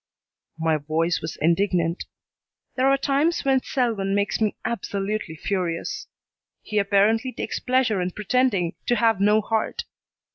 [0.57, 2.05] My voice was indignant.
[2.75, 6.07] There are times when Selwyn makes me absolutely furious.
[6.63, 9.83] He apparently takes pleasure in pretending to have no heart.